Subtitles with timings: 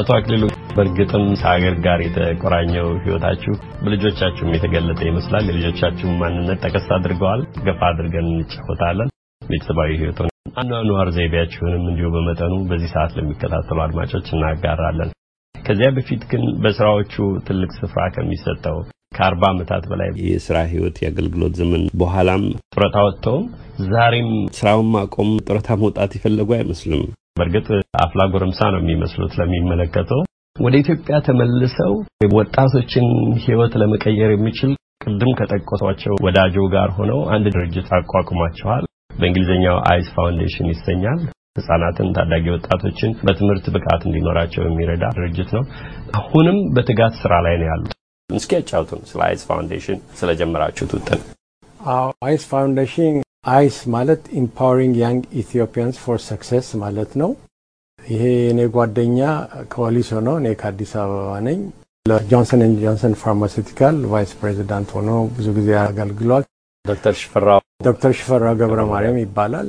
[0.00, 0.44] አቶ አክሊሉ
[0.74, 3.52] በእርግጥም ከሀገር ጋር የተቆራኘው ህይወታችሁ
[3.82, 9.10] በልጆቻችሁም የተገለጠ ይመስላል። የልጆቻችሁን ማንነት ጠቀስ አድርገዋል። ገፋ አድርገን እንጫወታለን።
[9.42, 10.20] ቤተሰባዊ ህይወት
[10.56, 15.10] አኗኗር ዘይቤያችሁንም እንዲሁ በመጠኑ በዚህ ሰዓት ለሚከታተሉ አድማጮች እናጋራለን።
[15.54, 17.14] ከዚያ በፊት ግን በስራዎቹ
[17.46, 18.78] ትልቅ ስፍራ ከሚሰጠው
[19.16, 22.42] ከአርባ ዓመታት በላይ የስራ ህይወት የአገልግሎት ዘመን በኋላም
[22.74, 23.46] ጡረታ ወጥተውም
[23.88, 27.02] ዛሬም ስራውን ማቆም ጡረታ መውጣት የፈለጉ አይመስልም።
[27.40, 27.68] በእርግጥ
[28.02, 30.20] አፍላ ጎረምሳ ነው የሚመስሉት ለሚመለከተው።
[30.56, 31.92] ወደ ኢትዮጵያ ተመልሰው
[32.36, 33.06] ወጣቶችን
[33.44, 34.72] ህይወት ለመቀየር የሚችል
[35.04, 41.20] ቅድም ከጠቀሷቸው ወዳጆ ጋር ሆነው አንድ ድርጅት አቋቁሟቸዋል። በእንግሊዝኛው EYES Foundation ይሰኛል።
[41.58, 45.64] ህጻናትን፣ ታዳጊ ወጣቶችን በትምህርት ብቃት እንዲኖራቸው የሚረዳ ድርጅት ነው።
[46.18, 47.94] አሁንም በትጋት ስራ ላይ ነው ያሉት።
[48.30, 51.22] እስኪ ያጫውቱን ስለ EYES Foundation ስለጀመራችሁት ውጥን።
[52.24, 57.30] EYES Foundation EYES ማለት Empowering Young Ethiopians for Success ማለት ነው።
[57.98, 59.18] ይሄ የኔ ጓደኛ
[59.72, 61.60] ከወሊሶ ነው፣ እኔ ከአዲስ አበባ ነኝ።
[62.06, 66.44] ለ Johnson and Johnson pharmaceutical vice president ሆኖ ብዙ ጊዜ አገልግሏል።
[66.84, 69.68] ዶክተር ሽፈራው ዶክተር ሽፈራው ገብረ ማርያም ይባላል።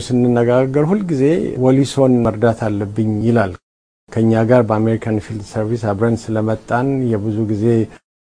[0.00, 1.22] ስንነጋገር ሁልጊዜ
[1.64, 3.52] ወሊሶን መርዳት አለብኝ ይላል።
[4.12, 7.64] ከኛ ጋር በ American Field Service አብረን ስለመጣን የብዙ ጊዜ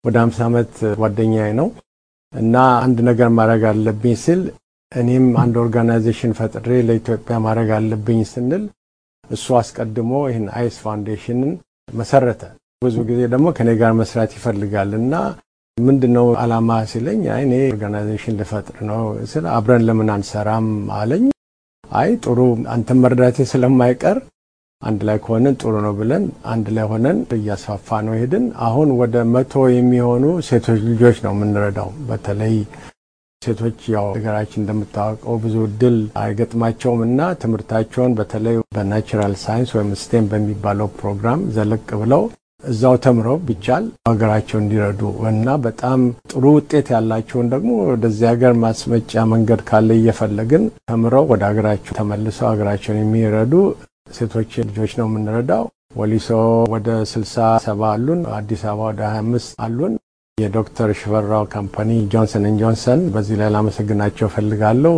[0.03, 1.67] ወደ አምሳ ዓመት ጓደኛዬ ነው
[2.33, 4.41] እና አንድ ነገር ማድረግ አለብኝ ስል
[4.93, 8.63] እኔም አንድ organization ፈጥሬ ለኢትዮጵያ ማድረግ አለብኝ ስንል
[9.29, 11.51] እሱ አስቀድሞ ይህን EYES Foundation ን
[11.89, 12.41] መሰረተ።
[12.81, 15.13] ብዙ ጊዜ ደግሞ ከኔ ጋር መስራት ይፈልጋል እና
[15.77, 21.25] ምንድነው አላማ ሲለኝ እኔ organization ልፈጥር ነው ስል አብረን ለምን አንሰራም አለኝ።
[21.83, 22.39] አይ ጥሩ
[22.73, 24.17] አንተን መርዳቴ ስለማይቀር
[24.81, 30.23] አንድ ላይ ከሆንን ጥሩ ነው ብለን አንድ ላይ ሆነን እያስፋፋነው ሄድን። አሁን ወደ መቶ የሚሆኑ
[30.47, 32.55] ሴቶች ልጆች ነው የምንረዳው። በተለይ
[33.43, 40.29] ሴቶች ያው ሀገራችን እንደምታወቀው ብዙ እድል አይገጥማቸውም እና ትምህርታቸውን በተለይ በ natural science ወይም STEM
[40.31, 42.23] በሚባለው ፕሮግራም ዘለቅ ብለው
[42.63, 45.01] እዛው ተምረው ቢቻል ሀገራቸው እንዲረዱ
[45.31, 46.01] እና በጣም
[46.31, 53.01] ጥሩ ውጤት ያላቸውን ደግሞ ወደዚህ ሀገር ማስመጫ መንገድ ካለ እየፈለግን ተምረው ወደ ሀገራቸው ተመልሰው ሀገራቸውን
[53.01, 53.53] የሚረዱ
[54.15, 55.65] ሴቶች ልጆች ነው የምንረዳው።
[55.95, 56.29] ወሊሶ
[56.73, 59.93] ወደ ስልሳ ሰባ አሉን። አዲስ አበባ ወደ ሀያ አምስት አሉን።
[60.37, 64.93] የዶክተር ሽፈራው company Johnson n Johnson በዚህ ላይ ላመሰግናቸው ፈልጋለሁ።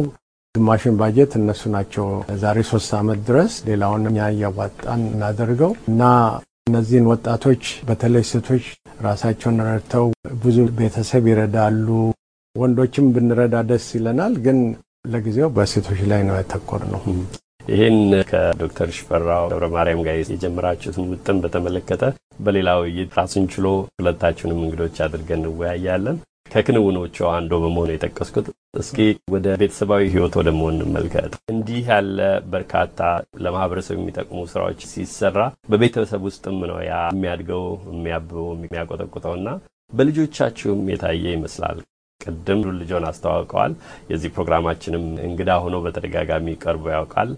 [0.55, 2.05] ግማሹን ባጀት እነሱ ናቸው
[2.43, 6.01] ዛሬ ሶስት ዓመት ድረስ ሌላውን እኛ እያዋጣን እናደርገው እና
[6.69, 8.65] እነዚህን ወጣቶች በተለይ ሴቶች
[9.07, 10.05] ራሳቸውን ረድተው
[10.43, 11.87] ብዙ ቤተሰብ ይረዳሉ።
[12.55, 14.59] ወንዶችም ብንረዳ ደስ ይለናል፣ ግን
[15.07, 17.01] ለጊዜው በሴቶች ላይ ነው ያተኮር ነው።
[17.67, 17.97] ይህን
[18.29, 22.03] ከዶክተር ሽፈራው ገብረ ማርያም ጋር የጀመራችሁትን ውጥን በተመለከተ
[22.39, 26.17] በሌላ ውይይት ራሱን ችሎ ሁለታችሁንም እንግዶች አድርገን እንወያያለን።
[26.51, 28.47] ከክንውኖቹ አንዱ በመሆኑ የጠቀስኩት
[28.79, 28.97] እስኪ
[29.33, 30.03] ወደ ቤተሰባዊ
[30.35, 32.19] ወደ መሆን እንመልከት። እንዲህ ያለ
[32.53, 32.99] በርካታ
[33.43, 35.39] ለማህበረሰብ የሚጠቅሙ ስራዎች ሲሰራ
[35.71, 39.47] በቤተሰብ ውስጥም ነው ያ የሚያድገው የሚያብበው የሚያቆጠቁጠውና
[39.93, 41.79] በልጆቻችሁም የታየ ይመስላል።
[42.21, 43.73] ቅድም ልጆን አስተዋውቀዋል።
[44.11, 47.31] የዚህ ፕሮግራማችንም እንግዳ ሆኖ በተደጋጋሚ ቀርቦ ያውቃል።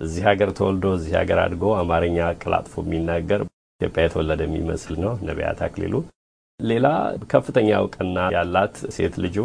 [0.00, 3.40] እዚህ ሀገር ተወልዶ እዚህ ሀገር አድጎ አማርኛ ቀላጥፎ የሚናገር
[3.80, 5.94] ኢትዮጵያ የተወለደ የሚመስል ነው ነቢያት አክሊሉ።
[6.60, 6.86] ሌላ
[7.30, 9.36] ከፍተኛ እውቅና ያላት ሴት ልጆ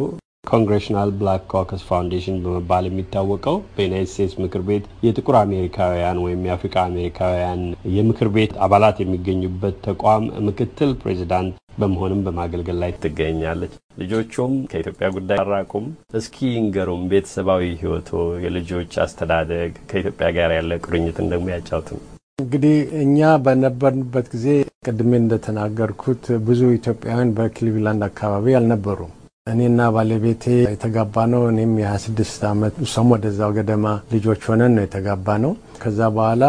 [0.49, 6.75] Congressional Black Caucus Foundation በመባል የሚታወቀው በ United States ምክር ቤት የጥቁር አሜሪካውያን ወይም የአፍሪካ
[6.89, 7.61] አሜሪካውያን
[7.95, 15.85] የምክር ቤት አባላት የሚገኙበት ተቋም ምክትል ፕሬዚዳንት በመሆንም በማገልገል ላይ ትገኛለች። ልጆቹም ከኢትዮጵያ ጉዳይ አልራቁም።
[16.19, 18.11] እስኪ ይንገሩም ቤተሰባዊ ህይወቶ፣
[18.43, 22.01] የልጆች አስተዳደግ፣ ከኢትዮጵያ ጋር ያለ ቁርኝትን ደግሞ ያጫውትም።
[22.41, 24.47] እንግዲህ እኛ በነበርንበት ጊዜ
[24.87, 29.13] ቅድም እንደተናገርኩት ብዙ ኢትዮጵያውያን በክሊቭላንድ አካባቢ አልነበሩም።
[29.47, 35.51] እኔና ባለቤቴ የተጋባነው። እኔም የ26 ዓመት እሷም ወደዛው ገደማ ልጆች ሆነን ነው የተጋባነው።
[35.81, 36.45] ከዛ በኋላ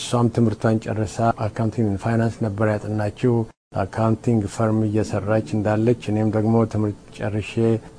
[0.00, 3.34] እሷም ትምህርቷን ጨርሳ accounting finance ነበር ያጠናችው።
[3.82, 7.52] accounting firm እየሰራች እንዳለች እኔም ደግሞ ትምህርት ጨርሼ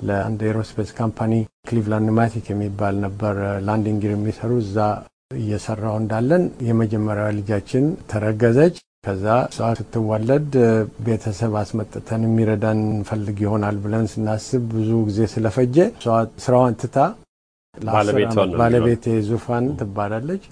[0.08, 1.32] ለአንድ aerospace company
[1.68, 4.76] Cleveland Pneumatic የሚባል ነበር landing የሚሰሩ እዛ
[5.38, 10.52] እየሰራው እንዳለን የመጀመሪያዋ ልጃችን ተረገዘች። ከዛ እሷ ስትወለድ
[11.06, 16.06] ቤተሰብ አስመጥተን የሚረዳን እንፈልግ ይሆናል ብለን ስናስብ ብዙ ጊዜ ስለፈጀ እሷ
[16.44, 16.96] ስራዋን ትታ
[18.60, 20.42] ባለቤቴ ዙፋን ትባላለች።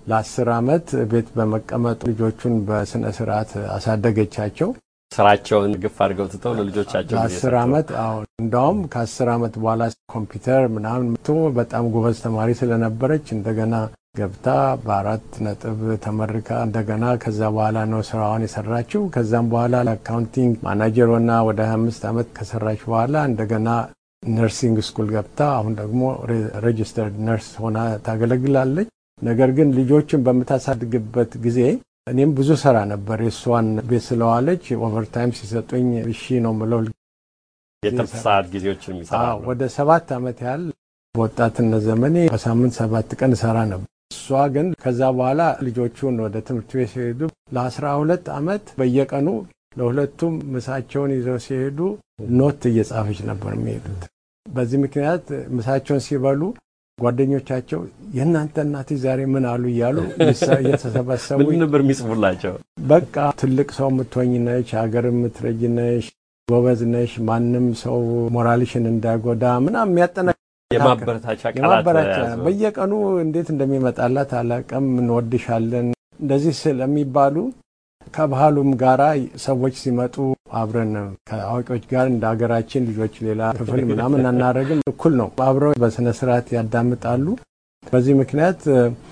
[0.00, 4.70] ለአስር ዓመት ቤት በመቀመጥ ልጆቹን በስነ ስርዓት አሳደገቻቸው።
[5.12, 9.82] ስራቸውን give up አድርገው ትተው ለልጆቻቸው ለአስር ዓመት አሁን እንደውም ከአስር ዓመት በኋላ
[10.14, 13.74] ኮምፒውተር ምናምን ቶ በጣም ጎበዝ ተማሪ ስለነበረች እንደገና
[14.14, 14.46] ገብታ
[14.80, 21.30] በአራት ነጥብ ተመርቃ እንደገና ከዛ በኋላ ነው ስራዋን የሰራችው። ከዛም በኋላ ለ accounting manager ሆና
[21.46, 23.68] ወደ 25 ዓመት ከሰራች በኋላ እንደገና
[24.22, 26.02] nursing school ገብታ አሁን ደግሞ
[26.64, 28.88] registered nurse ሆና ታገለግላለች።
[29.22, 31.58] ነገር ግን ልጆችን በምታሳድግበት ጊዜ
[32.12, 36.82] እኔም ብዙ ሰራ ነበር። የእሷን ቤት ስለዋለች overtime ሲሰጡኝ እሺ ነው ምለው።
[37.82, 40.66] የትርፍ ሰዓት ይሰራሉ። ወደ ሰባት ዓመት ያህል
[41.14, 43.88] በወጣትነት ዘመኔ በሳምንት ሰባት ቀን እሰራ ነበር።
[44.22, 47.20] እሷ ግን ከዛ በኋላ ልጆቹን ወደ ትምህርት ቤት ሲሄዱ
[47.54, 49.28] ለአስራ ሁለት ዓመት በየቀኑ
[49.76, 51.78] ለሁለቱም ምሳቸውን ይዘው ሲሄዱ
[52.38, 54.02] ኖት እየጻፈች ነበር የሚሄዱት።
[54.46, 55.24] በዚህ ምክንያት
[55.56, 56.40] ምሳቸውን ሲበሉ
[56.98, 57.80] ጓደኞቻቸው
[58.16, 59.96] የእናንተ እናት ዛሬ ምን አሉ እያሉ
[60.58, 62.54] እየተሰበሰቡ ምን ነበር የሚጽፉላቸው?
[62.88, 66.06] በቃ ትልቅ ሰው የምትሆኝ ነሽ፣ ሀገር የምትረጅ ነሽ፣
[66.48, 67.98] ጎበዝ ነሽ፣ ማንም ሰው
[68.36, 70.28] ሞራልሽን እንዳይጎዳ ምናምን የሚያጠና
[70.74, 71.86] የማበረታቻ ቃላት
[72.44, 72.92] በየቀኑ
[73.24, 75.88] እንዴት እንደሚመጣላት አላውቅም። እንወድሻለን
[76.20, 77.36] እንደዚህ ስለሚባሉ
[78.14, 79.02] ከባህሉም ጋራ
[79.44, 80.14] ሰዎች ሲመጡ
[80.60, 80.92] አብረን
[81.28, 87.26] ከአዋቂዎች ጋር እንደ ሀገራችን ልጆች ሌላ ክፍል ምናምን አናደርግም። እኩል ነው። አብረው በስነ ስርዓት ያዳምጣሉ።
[87.82, 88.60] በዚህ ምክንያት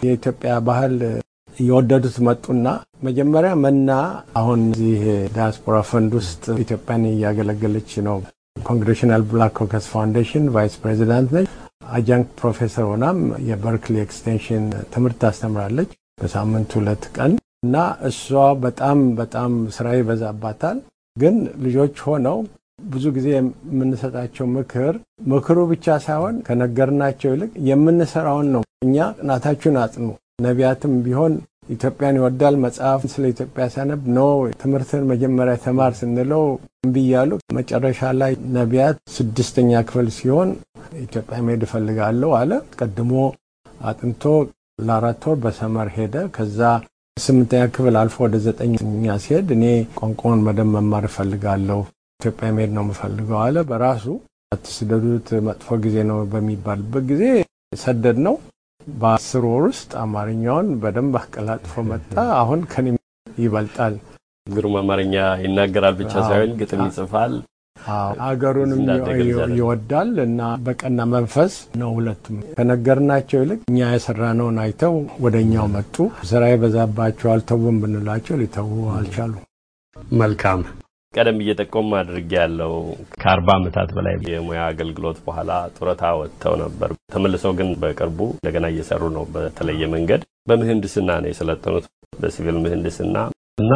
[0.07, 0.97] የኢትዮጵያ ባህል
[1.57, 2.67] እየወደዱት መጡና
[3.03, 3.91] መጀመሪያ መና
[4.41, 5.01] አሁን እዚህ
[5.35, 8.19] ዲያስፖራ ፈንድ ውስጥ ኢትዮጵያን እያገለገለች ነው።
[8.65, 11.49] Congressional Black Caucus Foundation vice president ነች።
[11.91, 13.19] adjunct professor ሆናም
[13.49, 15.91] የበርክሊ extension ትምህርት ታስተምራለች
[16.21, 17.77] በሳምንት ሁለት ቀን እና
[18.09, 18.27] እሷ
[18.65, 20.79] በጣም በጣም ስራ ይበዛባታል።
[21.17, 22.39] ግን ልጆች ሆነው
[22.87, 24.95] ብዙ ጊዜ የምንሰጣቸው ምክር
[25.31, 30.07] ምክሩ ብቻ ሳይሆን ከነገርናቸው ይልቅ የምንሰራውን ነው። እኛ ጥናታችሁን አጥኑ።
[30.45, 31.33] ነቢያትም ቢሆን
[31.71, 34.21] ኢትዮጵያን ይወዳል መጽሐፍ ስለ ኢትዮጵያ ሲያነብ ኖ
[34.63, 36.45] ትምህርትን መጀመሪያ ተማር ስንለው
[36.81, 40.51] እምቢ እያሉ መጨረሻ ላይ ነቢያት ስድስተኛ ክፍል ሲሆን
[41.03, 43.13] ኢትዮጵያ መሄድ እፈልጋለሁ አለ። ቀድሞ
[43.85, 44.23] አጥንቶ
[44.87, 46.61] ለአራት ወር በሰመር ሄደ። ከዛ
[47.17, 48.75] ስምንተኛ ክፍል አልፎ ወደ ዘጠኛ
[49.25, 49.65] ሲሄድ እኔ
[49.99, 51.81] ቋንቋውን በደንብ መማር እፈልጋለሁ
[52.21, 54.05] ኢትዮጵያ መሄድ ነው የምፈልገው አለ። በራሱ
[54.53, 57.25] አትስደዱት መጥፎ ጊዜ ነው በሚባልበት ጊዜ
[57.79, 58.35] ሰደድ ነው።
[59.01, 62.87] በአስር ወር ውስጥ አማርኛውን በደንብ አቀላጥፎ መጣ። አሁን ከኔ
[63.41, 63.95] ይበልጣል።
[64.47, 67.35] ግሩም አማርኛ ይናገራል ብቻ ሳይሆን ግጥም ይጽፋል።
[68.27, 68.81] አገሩንም
[69.59, 75.97] ይወዳል እና በቀና መንፈስ ነው። ሁለቱም ከነገርናቸው ይልቅ እኛ የሰራነውን አይተው ወደ እኛው መጡ።
[76.31, 79.35] ስራ የበዛባቸው ተውን ብንላቸው ሊተዉ አልቻሉ።
[80.17, 80.61] መልካም
[81.15, 82.73] ቀደም እየጠቆም አድርጌ ያለው
[83.15, 89.25] ከአርባ ዓመታት በላይ የሙያ አገልግሎት በኋላ ጡረታ ወጥተው ነበር። ተመልሰው ግን በቅርቡ እንደገና እየሰሩ ነው።
[89.35, 90.21] በተለየ መንገድ
[90.51, 91.87] በምህንድስና ነው የሰለጠኑት።
[92.17, 93.17] በሲቪል ምህንድስና
[93.61, 93.73] እና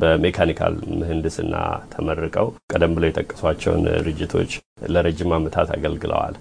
[0.00, 1.54] በሜካኒካል ምህንድስና
[1.92, 4.52] ተመርቀው ቀደም ብለው የጠቀሷቸውን ድርጅቶች
[4.88, 6.36] ለረጅም ዓመታት አገልግለዋል።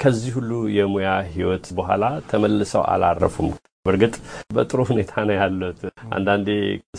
[0.00, 3.50] ከዚህ ሁሉ የሙያ ህይወት በኋላ ተመልሰው አላረፉም።
[3.88, 4.14] በእርግጥ
[4.54, 5.80] በጥሩ ሁኔታ ነው ያሉት።
[6.14, 6.48] አንዳንዴ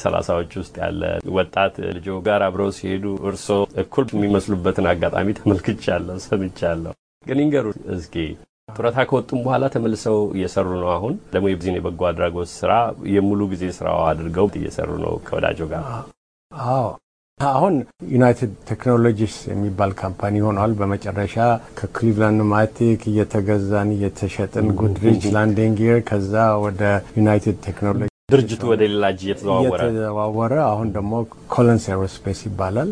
[0.03, 1.01] ሰላሳዎች ውስጥ ያለ
[1.36, 6.94] ወጣት ልጆ ጋር አብረው ሲሄዱ እርስዎ እኩል የሚመስሉበትን አጋጣሚ ተመልክቻለሁ፣ ሰምቻለሁ።
[7.25, 8.15] ግን ይንገሩ እስኪ
[8.69, 12.71] ጡረታ ከወጡም በኋላ ተመልሰው እየሰሩ ነው። አሁን ደግሞ የዚህን የበጎ አድራጎት ስራ
[13.13, 15.83] የሙሉ ጊዜ ስራው አድርገው እየሰሩ ነው ከወዳጆ ጋር።
[16.71, 16.86] አዎ
[17.39, 17.75] አሁን
[18.13, 21.36] United Technologies የሚባል company ሆኗል። በመጨረሻ
[21.77, 26.33] ከክሊቭላንድ ማቲክ እየተገዛን እየተሸጥን Goodrich landing gear ከዛ
[26.65, 26.81] ወደ
[27.19, 31.13] United Technology ድርጅቱ ወደ ሌላ እጅ እየተዘዋወረ አሁን ደግሞ
[31.54, 32.91] Collins Aerospace ይባላል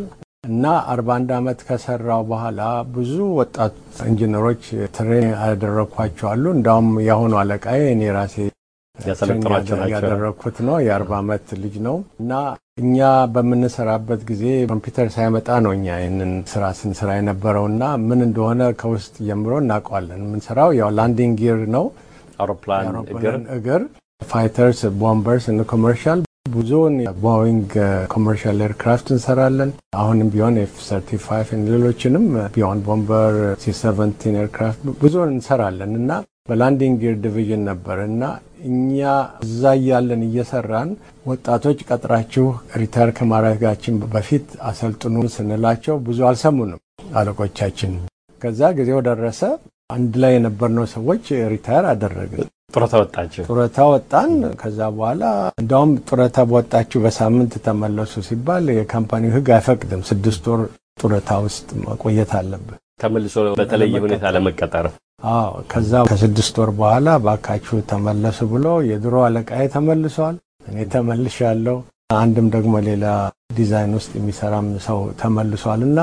[0.50, 2.62] እና አርባ አንድ ዓመት ከሰራው በኋላ
[2.94, 3.76] ብዙ ወጣት
[4.08, 4.64] ኢንጂነሮች
[4.96, 8.36] train ያደረግኳቸው አሉ። እንዳውም የአሁኑ አለቃዬ እኔ ራሴ
[9.94, 12.32] ያደረግኩት ነው። የአርባ ዓመት ልጅ ነው እና
[12.82, 12.98] እኛ
[13.34, 19.54] በምንሰራበት ጊዜ ኮምፒውተር ሳይመጣ ነው እኛ ይህንን ስራ ስንሰራ የነበረው እና ምን እንደሆነ ከውስጥ ጀምሮ
[19.64, 21.86] እናውቀዋለን። የምንሰራው ያው landing gear ነው፣
[22.40, 22.96] አውሮፕላን
[23.58, 23.84] እግር
[24.26, 27.72] fighters፣ bombers commercial ብዙውን Boeing
[28.12, 33.34] commercial aircraft እንሰራለን። አሁንም ቢሆን F thirty five ሌሎችንም B-1 bomber
[33.64, 36.12] C seventeen aircraft ብዙውን እንሰራለን እና
[36.48, 38.22] በ landing gear division ነበር እና
[38.68, 39.00] እኛ
[39.46, 40.90] እዛ እያለን እየሰራን
[41.26, 42.46] ወጣቶች ቀጥራችሁ
[42.82, 46.82] retire ከማድረጋችን በፊት አሰልጥኑ ስንላቸው ብዙ አልሰሙንም
[47.20, 47.94] አለቆቻችን።
[48.42, 49.42] ከዛ ጊዜው ደረሰ።
[49.96, 53.44] አንድ ላይ የነበርነው ሰዎች retire አደረግን። ጡረታ ወጣችሁ?
[53.50, 55.24] ጡረታ ወጣን። ከዛ በኋላ
[55.62, 60.64] እንዲያውም ጡረታ በወጣችሁ በሳምንት ተመለሱ ሲባል የ company ው ሕግ አይፈቅድም። ስድስት ወር
[61.02, 64.86] ጡረታ ውስጥ መቆየት አለብህ ተመልሶ በተለየ ሁኔታ ለመቀጠር
[65.22, 70.36] አዎ ከዛ ከስድስት ወር በኋላ ባካችሁ ተመለሱ ብሎ የድሮ አለቃዬ ተመልሷል።
[70.68, 71.78] እኔ ተመልሻለሁ።
[72.16, 73.06] አንድም ደግሞ ሌላ
[73.58, 76.00] ዲዛይን ውስጥ የሚሰራም ሰው ተመልሷል እና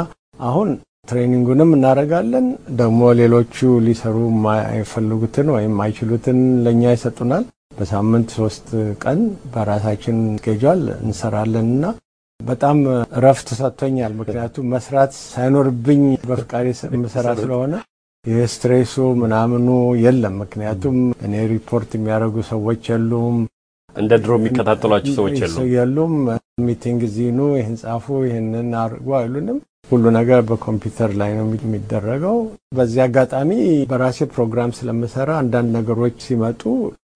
[0.49, 0.71] አሁን
[1.09, 3.57] training ኡንም እናደርጋለን። ደግሞ ሌሎቹ
[3.87, 7.47] ሊሰሩ የማይፈልጉትን ወይም አይችሉትን ለእኛ ይሰጡናል።
[7.79, 8.69] በሳምንት ሶስት
[9.03, 9.21] ቀን
[9.55, 11.87] በራሳችን schedule እንሰራለን እና
[12.41, 12.79] በጣም
[13.17, 17.75] እረፍት ሰጥቶኛል። ምክንያቱም መስራት ሳይኖርብኝ በፍቃዴ የምሰራ ስለሆነ
[18.25, 19.69] የ stress ኡ ምናምኑ
[20.05, 23.37] የለም። ምክንያቱም እኔ ሪፖርት የሚያደርጉ ሰዎች የሉም።
[23.97, 25.37] እንደ ድሮ የሚከታተሏቸው ሰዎች
[25.75, 26.15] የሉም
[26.63, 29.59] meeting እዚህ ኑ፣ ይህን ጻፉ፣ ይህንን አድርጉ አይሉንም።
[29.91, 32.37] ሁሉ ነገር በኮምፒውተር ላይ ነው የሚደረገው።
[32.77, 33.51] በዚህ አጋጣሚ
[33.91, 36.63] በራሴ ፕሮግራም ስለምሰራ አንዳንድ ነገሮች ሲመጡ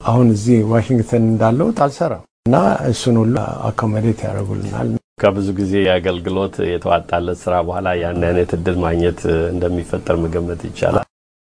[0.05, 2.57] አሁን እዚህ ዋሽንግተን እንዳለሁት አልሰራም እና
[2.91, 3.35] እሱን ሁሉ
[3.69, 9.21] accommodate ያደርጉልናል። ከብዙ ጊዜ የአገልግሎት የተዋጣለት ስራ በኋላ ያን አይነት እድል ማግኘት
[9.53, 11.07] እንደሚፈጠር መገመት ይቻላል።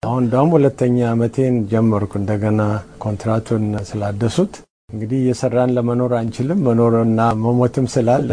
[0.03, 2.61] አሁን ደግሞ ሁለተኛ ዓመቴን ጀመርኩ እንደገና
[3.05, 4.53] ኮንትራቱን ስላደሱት
[4.89, 8.29] እንግዲህ እየሰራን ለመኖር አንችልም። መኖርና መሞትም ስላለ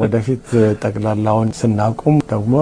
[0.00, 0.46] ወደፊት
[0.82, 2.54] ጠቅላላውን ስናቁም ደግሞ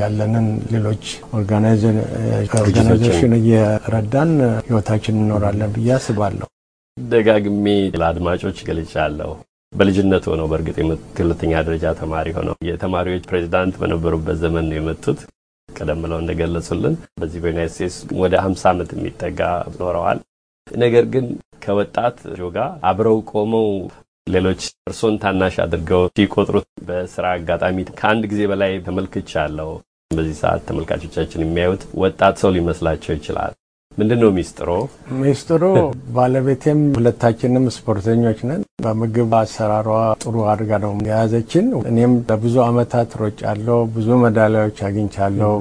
[0.00, 1.04] ያለንን ሌሎች
[1.38, 4.32] organization እየረዳን
[4.66, 6.48] ህይወታችን እንኖራለን ብዬ አስባለሁ።
[6.96, 9.30] ደጋግሜ ለአድማጮች ገልጫለሁ።
[9.76, 15.18] በልጅነት ሆነው በእርግጥ የመጡት ሁለተኛ ደረጃ ተማሪ ሆነው የተማሪዎች ፕሬዚዳንት በነበሩበት ዘመን ነው የመጡት።
[15.68, 19.40] ቀደም ብለው እንደገለጹልን በዚህ በዩናይት ስቴትስ ወደ ሀምሳ ዓመት የሚጠጋ
[19.80, 20.18] ኖረዋል።
[20.66, 21.26] ነገር ግን
[21.64, 22.18] ከወጣት
[22.54, 23.68] ጋር አብረው ቆመው
[24.26, 29.70] ሌሎች እርሶን ታናሽ አድርገው ሲቆጥሩት በስራ አጋጣሚ ከአንድ ጊዜ በላይ ተመልክቻለሁ።
[30.10, 33.52] በዚህ ሰዓት ተመልካቾቻችን የሚያዩት ወጣት ሰው ሊመስላቸው ይችላል።
[33.98, 34.70] ምንድን ነው ሚስጥሮ?
[35.20, 35.62] ሚስጥሩ
[36.16, 39.88] ባለቤቴም ሁለታችንም ስፖርተኞች ነን። በምግብ አሰራሯ
[40.22, 45.52] ጥሩ አድርጋ ነው የያዘችን። እኔም ለብዙ አመታት ሮጫለሁ፣ ብዙ ሜዳሊያዎች አግኝቻለሁ።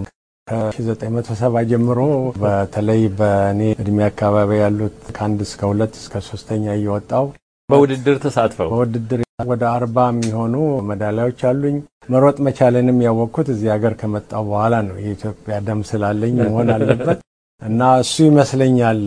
[0.47, 1.99] ከ1970 ጀምሮ
[2.41, 7.25] በተለይ በእኔ እድሜ አካባቢ ያሉት ከአንድ እስከ ሁለት እስከ ሶስተኛ እየወጣው
[7.69, 10.53] በውድድር ተሳትፈው በውድድር ወደ አርባ የሚሆኑ
[10.89, 11.77] ሜዳሊያዎች አሉኝ።
[12.09, 17.19] መሮጥ መቻለንም ያወቅኩት እዚህ ሀገር ከመጣው በኋላ ነው። የኢትዮጵያ ደም ስላለኝ መሆን አለበት
[17.61, 19.01] እና እሱ ይመስለኛል።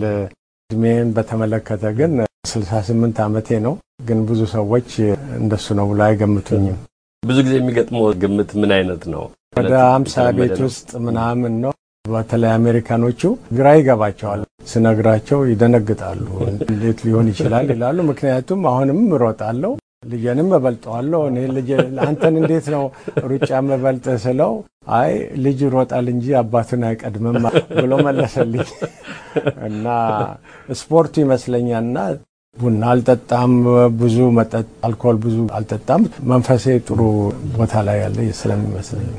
[0.71, 2.11] እድሜን በተመለከተ ግን
[2.49, 3.75] 68 ዓመቴ ነው።
[4.09, 4.89] ግን ብዙ ሰዎች
[5.39, 6.77] እንደሱ ነው ብሎ አይገምቱኝም።
[7.23, 9.23] ብዙ ጊዜ የሚገጥመው ግምት ምን አይነት ነው?
[9.59, 11.73] ወደ አምሳ ቤት ውስጥ ምናምን ነው።
[12.05, 13.23] በተለይ አሜሪካኖቹ
[13.57, 16.27] ግራ ይገባቸዋል። ስነግራቸው ይደነግጣሉ።
[16.69, 19.73] እንዴት ሊሆን ይችላል ይላሉ። ምክንያቱም አሁንም እሮጣለሁ፣
[20.03, 21.71] ልጄንም እበልጠዋለሁ። እኔ ልጄ
[22.05, 22.85] አንተን እንዴት ነው
[23.31, 24.53] ሩጫ መበልጥ ስለው
[24.99, 25.13] አይ
[25.45, 27.39] ልጅ ይሮጣል እንጂ አባቱን አይቀድምም
[27.77, 28.69] ብሎ መለሰልኝ
[29.69, 29.87] እና
[30.81, 31.99] ስፖርቱ ይመስለኛልና
[32.57, 33.53] ቡና አልጠጣም፣
[34.01, 37.01] ብዙ መጠጥ አልኮል ብዙ አልጠጣም። መንፈሴ ጥሩ
[37.55, 39.11] ቦታ ላይ ያለ ስለሚመስለኝ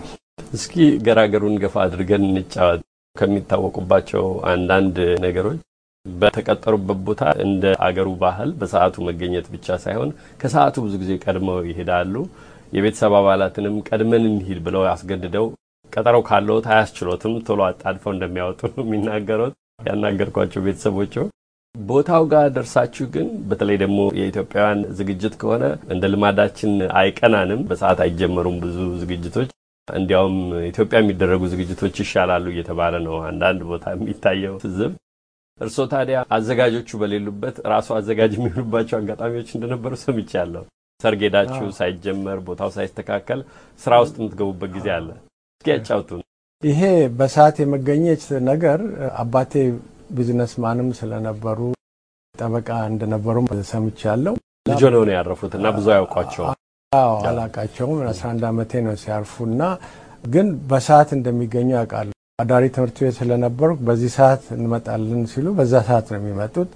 [0.54, 2.82] እስኪ ገራገሩን ገፋ አድርገን እንጫወት።
[3.16, 5.60] ከሚታወቁባቸው አንዳንድ ነገሮች
[6.06, 10.10] በተቀጠሩበት ቦታ እንደ አገሩ ባህል በሰዓቱ መገኘት ብቻ ሳይሆን
[10.42, 12.14] ከሰዓቱ ብዙ ጊዜ ቀድመው ይሄዳሉ።
[12.74, 15.46] የቤተሰብ አባላትንም ቀድመን እንሂድ ብለው አስገድደው
[15.94, 19.54] ቀጠሮው ካለዎት አያስችሎትም ቶሎ አጣድፈው እንደሚያወጡ ነው የሚናገሩት
[19.88, 21.14] ያናገርኳቸው ቤተሰቦች።
[21.76, 25.64] ቦታው ጋር ደርሳችሁ ግን በተለይ ደግሞ የኢትዮጵያውያን ዝግጅት ከሆነ
[25.94, 29.50] እንደ ልማዳችን አይቀናንም። በሰዓት አይጀመሩም ብዙ ዝግጅቶች
[29.88, 30.38] እንዲያውም
[30.70, 34.92] ኢትዮጵያ የሚደረጉ ዝግጅቶች ይሻላሉ እየተባለ ነው አንዳንድ ቦታ የሚታየው ትዝብ።
[35.62, 40.64] እርስዎ ታዲያ አዘጋጆቹ በሌሉበት ራሱ አዘጋጅ የሚሆኑባቸው አጋጣሚዎች እንደነበሩ ሰምቻለሁ።
[41.02, 43.40] ሰርግ ሄዳችሁ ሳይጀመር ቦታው ሳይስተካከል
[43.82, 45.10] ስራ ውስጥ የምትገቡበት ጊዜ አለ።
[45.60, 46.22] እስኪ ያጫውቱን።
[46.64, 46.82] ይሄ
[47.18, 48.80] በሰዓት የመገኘት ነገር
[49.22, 49.54] አባቴ
[50.16, 51.60] ቢዝነስማንም ስለነበሩ
[52.36, 53.38] ጠበቃ እንደነበሩ
[53.72, 54.34] ሰምቻለሁ።
[54.70, 56.56] ልጆ ነው ነው ያረፉት እና ብዙ አያውቋቸውም።
[56.92, 59.62] አዎ አላቃቸውም። አስራ አንድ ዓመቴ ነው ሲያርፉ እና
[60.26, 62.10] ግን በሰዓት እንደሚገኙ ያውቃሉ።
[62.40, 66.70] አዳሪ ትምህርት ቤት ስለነበሩ በዚህ ሰዓት እንመጣለን ሲሉ በዛ ሰዓት ነው የሚመጡት።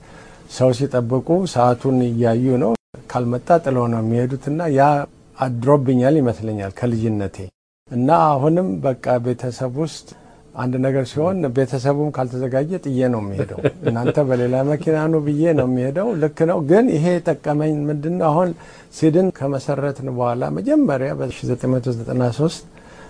[0.51, 2.71] ሰው ሲጠብቁ ሰዓቱን እያዩ ነው።
[3.11, 4.81] ካልመጣ ጥለው ነው የሚሄዱት እና ያ
[5.37, 7.37] አድሮብኛል ይመስለኛል ከልጅነቴ
[7.91, 10.07] እና አሁንም በቃ ቤተሰብ ውስጥ
[10.55, 16.09] አንድ ነገር ሲሆን ቤተሰቡም ካልተዘጋጀ ጥዬ ነው የሚሄደው። እናንተ በሌላ መኪና ነው ብዬ ነው የሚሄደው።
[16.23, 18.27] ልክ ነው። ግን ይሄ የጠቀመኝ ምንድን ነው?
[18.31, 18.49] አሁን
[18.93, 22.61] ሲድን ከመሰረትን በኋላ መጀመሪያ በ1993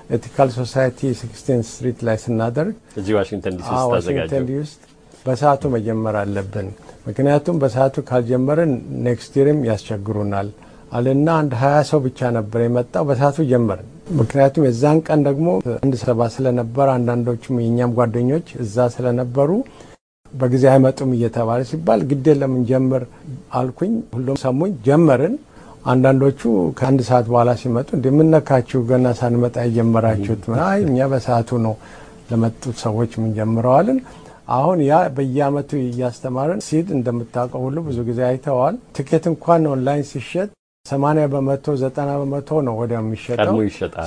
[0.10, 4.80] Ethical Society sixteenth street ላይ ስናደርግ እዚህ ዋሽንግተን ዲሲ ውስጥ ዋሽንግተን ዲሲ ውስጥ
[5.26, 6.68] በሰዓቱ መጀመር አለብን።
[7.08, 8.72] ምክንያቱም በሰዓቱ ካልጀመርን
[9.06, 10.48] next year ም ያስቸግሩናል
[10.92, 13.88] አለና አንድ ሀያ ሰው ብቻ ነበር የመጣው። በሰዓቱ ጀመርን።
[14.20, 19.50] ምክንያቱም የዛን ቀን ደግሞ አንድ ሰባ ስለነበረ አንዳንዶቹም የእኛም ጓደኞች እዛ ስለነበሩ
[20.32, 23.04] በጊዜ አይመጡም እየተባለ ሲባል ግዴለም እንጀምር
[23.60, 25.36] አልኩኝ። ሁሉም ሰሙኝ። ጀመርን።
[25.84, 26.42] አንዳንዶቹ
[26.78, 30.44] ከአንድ ሰዓት በኋላ ሲመጡ እንደምነካችሁ ገና ሳንመጣ የጀመራችሁት?
[30.68, 31.74] አይ እኛ በሰዓቱ ነው
[32.30, 34.00] ለመጡት ሰዎች ምንጀምረው አልን።
[34.54, 40.50] አሁን ያ በየአመቱ እያስተማርን ሲድ እንደምታውቀው ሁሉ ብዙ ጊዜ አይተዋል። ትኬት እንኳን ኦንላይን ሲሸጥ
[40.86, 43.54] ሰማንያ በመቶ ዘጠና በመቶ ነው ወዲያ የሚሸጠው።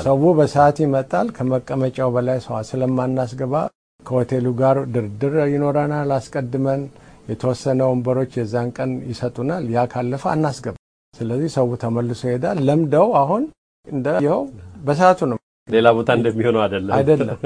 [0.07, 3.55] ሰው በሰዓት ይመጣል። ከመቀመጫው በላይ ሰው ስለማናስገባ
[4.03, 6.83] ከሆቴሉ ጋር ድርድር ይኖረናል። አስቀድመን
[7.31, 10.77] የተወሰነ ወንበሮች የዛን ቀን ይሰጡናል። ያ ካለፈ አናስገባ።
[11.17, 13.43] ስለዚህ ሰው ተመልሶ ይሄዳል። ለምደው አሁን
[13.87, 14.43] እንደ ይኸው
[14.87, 17.39] በሰዓቱ ነው። ሌላ ቦታ እንደሚሆነው አይደለም። አይደለም።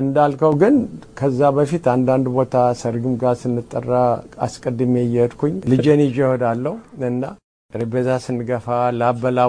[0.00, 0.74] እንዳልከው ግን
[1.18, 3.92] ከዛ በፊት አንዳንድ ቦታ ሰርግም ጋር ስንጠራ
[4.46, 6.74] አስቀድሜ እየሄድኩኝ ልጄን ይዤ እሄዳለሁ
[7.08, 7.22] እና
[7.72, 8.66] ጠረጴዛ ስንገፋ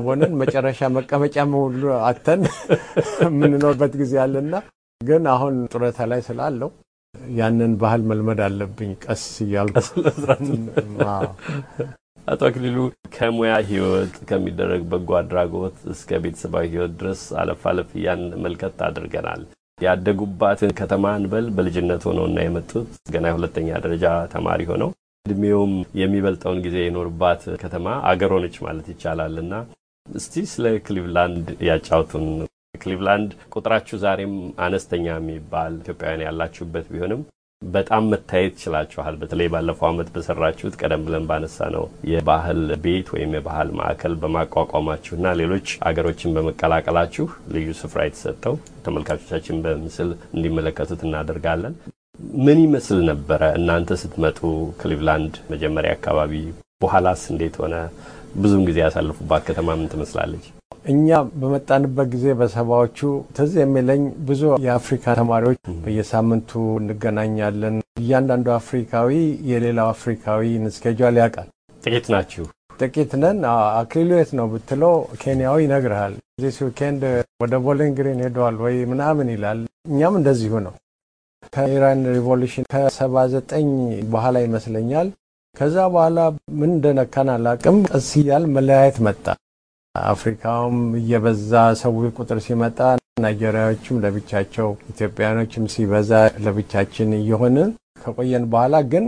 [0.06, 2.42] ሆነን መጨረሻ መቀመጫ ሁሉ አተን
[3.26, 4.54] የምንኖርበት ጊዜ አለና
[5.02, 6.70] ግን አሁን ጡረታ ላይ ስላለው
[7.36, 9.86] ያንን ባህል መልመድ አለብኝ። ቀስ እያልኩ
[12.28, 12.78] አቶ አክሊሉ
[13.16, 19.44] ከሙያ ህይወት ከሚደረግ በጎ አድራጎት እስከ ቤተሰባዊ ህይወት ድረስ አለፍ አለፍ እያን መልከት አድርገናል።
[19.80, 24.90] ያደጉባትን ከተማ እንበል በልጅነት ሆነውና የመጡት ገና የሁለተኛ ደረጃ ተማሪ ሆነው
[25.26, 29.54] እድሜውም የሚበልጠውን ጊዜ የኖርባት ከተማ አገር ሆነች ማለት ይቻላል እና
[30.08, 32.28] እስቲ ስለ ክሊቭላንድ ያጫውቱን።
[32.82, 34.34] ክሊቭላንድ ቁጥራችሁ ዛሬም
[34.66, 37.22] አነስተኛ የሚባል ኢትዮጵያውያን ያላችሁበት ቢሆንም
[37.62, 44.14] በጣም መታየት ችላችኋል። በተለይ ባለፈው ዓመት በሰራችሁት ቀደም ብለን ባነሳነው የባህል ቤት ወይም የባህል ማዕከል
[44.22, 48.56] በማቋቋማችሁና ሌሎች አገሮችን በመቀላቀላችሁ ልዩ ስፍራ የተሰጠው
[48.88, 51.76] ተመልካቾቻችን በምስል እንዲመለከቱት እናደርጋለን።
[52.46, 54.40] ምን ይመስል ነበረ እናንተ ስትመጡ
[54.80, 56.34] ክሊቭላንድ መጀመሪያ አካባቢ?
[56.82, 57.76] በኋላስ እንዴት ሆነ?
[58.38, 60.46] ብዙም ጊዜ ያሳልፉባት ከተማ ምን ትመስላለች?
[60.88, 61.08] እኛ
[61.40, 63.00] በመጣንበት ጊዜ በሰባዎቹ
[63.38, 66.52] ትዝ የሚለኝ ብዙ የአፍሪካ ተማሪዎች በየሳምንቱ
[66.82, 69.10] እንገናኛለን። እያንዳንዱ አፍሪካዊ
[69.50, 70.44] የሌላው አፍሪካዊ
[70.76, 71.48] schedule ያውቃል።
[71.82, 72.46] ጥቂት ናችሁ?
[72.80, 73.40] ጥቂት ነን።
[73.80, 77.04] አክሊሉ የት ነው ብትለው ኬንያዊ ይነግርሃል። this weekend
[77.44, 80.74] ወደ ቦሊንግ ግሪን ሄደዋል ወይ ምናምን ይላል። እኛም እንደዚሁ ነው።
[81.54, 83.68] ከኢራን revolution ከሰባ ዘጠኝ
[84.12, 85.10] በኋላ ይመስለኛል።
[85.56, 86.18] ከዛ በኋላ
[86.60, 89.26] ምን እንደነካን አላቅም። ቀስ እያለ መለያየት መጣ።
[90.08, 91.52] አፍሪካውም እየበዛ
[91.82, 92.80] ሰው ቁጥር ሲመጣ
[93.22, 96.12] ናይጄሪያዎችም ለብቻቸው፣ ኢትዮጵያኖችም ሲበዛ
[96.46, 97.70] ለብቻችን እየሆንን
[98.02, 99.06] ከቆየን በኋላ ግን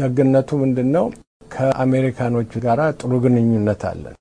[0.00, 1.06] ደግነቱ ምንድን ነው?
[1.54, 4.14] ከአሜሪካኖቹ ጋር ጥሩ ግንኙነት አለን።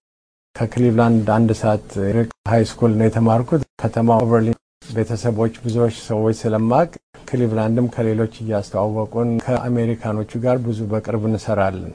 [0.55, 4.49] ከክሊቭላንድ አንድ ሰዓት ርቅ high school ነው የተማርኩት። ከተማ Waverly
[4.95, 6.89] ቤተሰቦች ብዙዎች ሰዎች ስለማቅ
[7.29, 11.93] ክሊቭላንድም ከሌሎች እያስተዋወቁን ከአሜሪካኖቹ ጋር ብዙ በቅርብ እንሰራለን።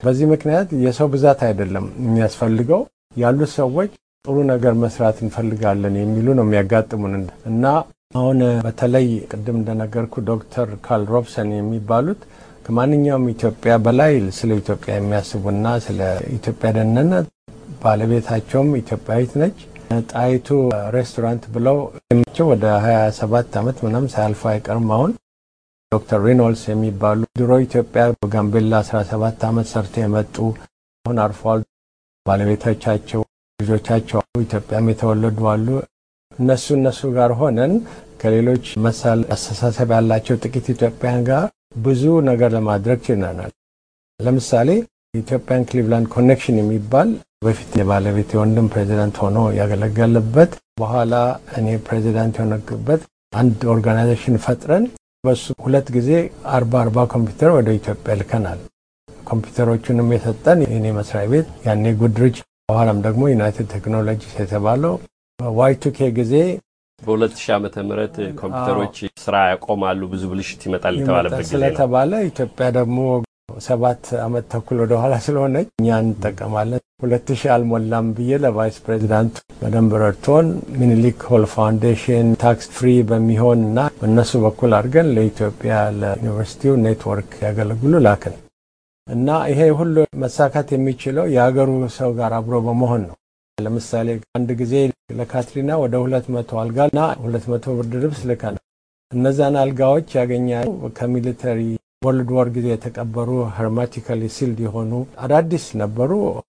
[0.00, 2.82] በዚህ ምክንያት የሰው ብዛት አይደለም የሚያስፈልገው
[3.16, 3.90] ያሉት ሰዎች
[4.24, 7.14] ጥሩ ነገር መስራት እንፈልጋለን የሚሉ ነው የሚያጋጥሙን
[7.50, 7.64] እና
[8.18, 12.20] አሁን በተለይ ቅድም እንደነገርኩ ዶክተር ካርል ሮብሰን የሚባሉት
[12.66, 16.00] ከማንኛውም ኢትዮጵያ በላይ ስለ ኢትዮጵያ የሚያስቡና ስለ
[16.36, 17.26] ኢትዮጵያ ደህንነት
[17.84, 19.58] ባለቤታቸውም ኢትዮጵያዊት ነች።
[20.10, 20.48] ጣይቱ
[20.94, 25.10] ሬስቶራንት ብለው የሚቸው ወደ 27 ዓመት ምናም ሳያልፉ አይቀርም። አሁን
[25.92, 30.36] ዶክተር ሪኖልስ የሚባሉ ድሮ ኢትዮጵያ በጋምቤላ 17 ዓመት ሰርተው የመጡ
[31.04, 31.60] አሁን አርፈዋል።
[32.26, 33.22] ባለቤቶቻቸው
[33.58, 35.66] ልጆቻቸው ኢትዮጵያም የተወለዱ አሉ።
[36.38, 37.72] እነሱ እነሱ ጋር ሆነን
[38.20, 41.44] ከሌሎች መሰል አስተሳሰብ ያላቸው ጥቂት ኢትዮጵያን ጋር
[41.84, 43.52] ብዙ ነገር ለማድረግ ችለናል።
[44.20, 44.68] ለምሳሌ
[45.14, 47.08] Ethiopian Cleveland Connection የሚባል
[47.44, 51.14] በፊት የባለቤት የወንድም ፕሬዚዳንት ሆኖ ያገለገለበት በኋላ
[51.58, 53.02] እኔ ፕሬዚዳንት የሆነበት
[53.36, 54.84] አንድ organization ፈጥረን
[55.24, 56.10] በሱ ሁለት ጊዜ
[56.56, 58.58] አርባ አርባ ኮምፒውተር ወደ ኢትዮጵያ ልከናል።
[59.28, 62.36] ኮምፒውተሮቹንም የሰጠን የኔ መስሪያ ቤት ያኔ Goodrich
[62.68, 64.94] በኋላም ደግሞ United Technologies የተባለው
[65.58, 66.34] Y2K ጊዜ
[67.02, 72.98] በሁለት ሺህ ዓመተ ምህረት ኮምፒውተሮች ስራ ያቆማሉ፣ ብዙ ብልሽት ይመጣል የተባለበት ጊዜ ስለተባለ ኢትዮጵያ ደግሞ
[73.60, 79.92] ሰባት አመት ተኩል ወደኋላ ስለሆነች እኛ እንጠቀማለን። ሁለት ሺህ አልሞላም ብዬ ለ vice ፕሬዚዳንቱ በደንብ
[80.02, 80.46] ረድቶን
[80.80, 88.36] ሚኒሊክ Hall Foundation tax free በሚሆን እና በእነሱ በኩል አድርገን ለኢትዮጵያ ለዩኒቨርሲቲው ኔትወርክ ያገለግሉ ላክን
[89.08, 93.16] እና ይሄ ሁሉ መሳካት የሚችለው የሀገሩ ሰው ጋር አብሮ በመሆን ነው።
[93.58, 94.74] ለምሳሌ አንድ ጊዜ
[95.18, 98.62] ለካትሪና ወደ ሁለት መቶ አልጋና ሁለት መቶ ብርድ ልብስ ልከናል።
[99.12, 101.60] እነዛን አልጋዎች ያገኛል ከ military
[102.02, 104.90] World War ጊዜ የተቀበሩ hermetically sealed የሆኑ
[105.24, 106.10] አዳዲስ ነበሩ።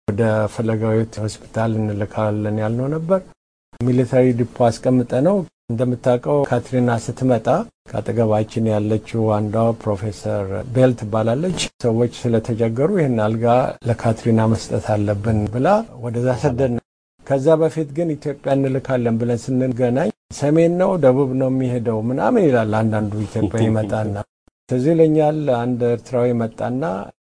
[0.07, 0.21] ወደ
[0.53, 3.19] ፈለገ ሕይወት ሆስፒታል እንልካለን ያልነው ነበር።
[3.81, 5.37] military depot አስቀምጠ ነው።
[5.71, 7.47] እንደምታውቀው ካትሪና ስትመጣ
[7.91, 13.45] ከአጠገባችን ያለችው አንዷ ፕሮፌሰር ቤል ትባላለች። ሰዎች ስለተቸገሩ ይህን አልጋ
[13.87, 15.67] ለካትሪና መስጠት አለብን ብላ
[16.03, 16.75] ወደዛ ሰደን።
[17.27, 23.13] ከዛ በፊት ግን ኢትዮጵያ እንልካለን ብለን ስንገናኝ ሰሜን ነው ደቡብ ነው የሚሄደው ምናምን ይላል አንዳንዱ
[23.25, 24.15] ኢትዮጵያ ይመጣና
[24.69, 26.83] ትዝ ይለኛል አንድ ኤርትራዊ መጣና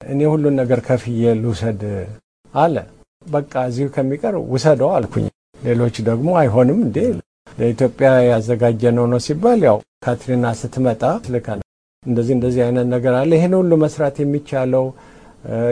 [0.06, 1.82] እኔ ሁሉን ነገር ከፍዬ ልውሰድ
[2.54, 2.76] አለ።
[3.26, 5.26] በቃ እዚሁ ከሚቀር ውሰደው አልኩኝ።
[5.62, 6.98] ሌሎች ደግሞ አይሆንም እንዴ
[7.56, 11.02] ለኢትዮጵያ ያዘጋጀነው ነው ሲባል ያው ካትሪና ስትመጣ
[11.34, 11.60] ልከና
[12.02, 14.84] እንደዚህ እንደዚህ አይነት ነገር አለ። ይህን ሁሉ መስራት የሚቻለው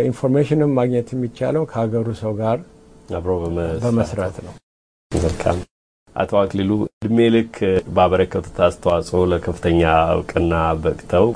[0.09, 2.59] ኢንፎርሜሽንም ማግኘት የሚቻለው ከሀገሩ ሰው ጋር
[3.17, 3.31] አብሮ
[3.85, 4.53] በመስራት ነው።
[5.11, 5.59] መልካም
[6.17, 7.55] አቶ አክሊሉ እድሜ ልክ
[7.97, 9.83] ባበረከቱት አስተዋጽኦ ለከፍተኛ
[10.15, 10.53] እውቅና
[10.85, 11.27] በቅተው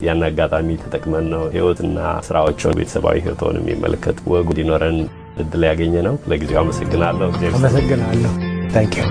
[0.00, 4.98] ያን አጋጣሚ ተጠቅመን ነው ህይወትና ስራዎችን ቤተሰባዊ ህይወቶን የሚመለከት ወጉ እንዲኖረን
[5.44, 8.32] እድል ያገኘ ነው። ለጊዜው አመሰግናለሁ። አመሰግናለሁ።
[8.74, 9.06] ታንኪዩ